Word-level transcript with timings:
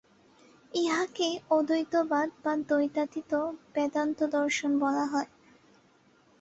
ইহাকেই 0.71 1.35
অদ্বৈতবাদ 1.49 2.27
বা 2.43 2.53
দ্বৈতাতীত 2.63 3.31
বেদান্তদর্শন 3.73 4.71
বলা 4.79 5.05
হয়। 5.05 5.29